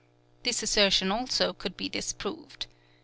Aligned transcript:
This 0.41 0.63
assertion 0.63 1.11
also 1.11 1.53
could 1.53 1.77
be 1.77 1.87
disproved. 1.87 2.65